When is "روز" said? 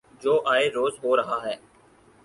0.69-0.93